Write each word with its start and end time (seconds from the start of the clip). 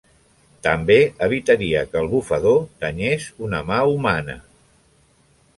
També 0.67 0.95
evitaria 1.25 1.83
que 1.91 2.01
el 2.01 2.09
bufador 2.15 2.59
danyés 2.87 3.29
una 3.49 3.63
mà 3.71 3.81
humana. 3.93 4.41